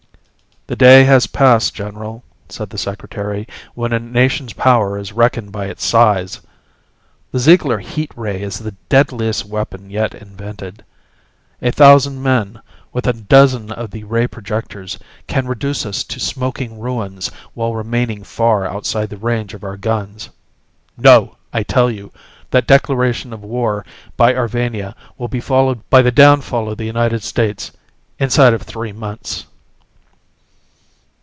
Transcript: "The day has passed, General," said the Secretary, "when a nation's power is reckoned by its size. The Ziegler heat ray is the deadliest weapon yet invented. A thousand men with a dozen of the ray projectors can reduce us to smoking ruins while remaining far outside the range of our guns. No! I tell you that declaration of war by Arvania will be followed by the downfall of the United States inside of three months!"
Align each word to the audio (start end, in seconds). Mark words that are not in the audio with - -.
"The 0.67 0.75
day 0.77 1.03
has 1.03 1.27
passed, 1.27 1.75
General," 1.75 2.23
said 2.47 2.69
the 2.69 2.77
Secretary, 2.77 3.45
"when 3.73 3.91
a 3.91 3.99
nation's 3.99 4.53
power 4.53 4.97
is 4.97 5.11
reckoned 5.11 5.51
by 5.51 5.65
its 5.65 5.83
size. 5.83 6.39
The 7.33 7.39
Ziegler 7.39 7.79
heat 7.79 8.09
ray 8.15 8.41
is 8.41 8.57
the 8.59 8.71
deadliest 8.87 9.43
weapon 9.45 9.89
yet 9.89 10.15
invented. 10.15 10.85
A 11.61 11.73
thousand 11.73 12.23
men 12.23 12.61
with 12.93 13.05
a 13.05 13.11
dozen 13.11 13.73
of 13.73 13.91
the 13.91 14.05
ray 14.05 14.27
projectors 14.27 14.97
can 15.27 15.45
reduce 15.45 15.85
us 15.85 16.05
to 16.05 16.21
smoking 16.21 16.79
ruins 16.79 17.29
while 17.53 17.73
remaining 17.75 18.23
far 18.23 18.65
outside 18.65 19.09
the 19.09 19.17
range 19.17 19.53
of 19.53 19.65
our 19.65 19.75
guns. 19.75 20.29
No! 20.95 21.35
I 21.51 21.63
tell 21.63 21.91
you 21.91 22.13
that 22.51 22.65
declaration 22.67 23.33
of 23.33 23.43
war 23.43 23.85
by 24.15 24.33
Arvania 24.33 24.95
will 25.17 25.27
be 25.27 25.41
followed 25.41 25.81
by 25.89 26.01
the 26.01 26.11
downfall 26.13 26.69
of 26.69 26.77
the 26.77 26.85
United 26.85 27.23
States 27.23 27.71
inside 28.19 28.53
of 28.53 28.61
three 28.61 28.93
months!" 28.93 29.47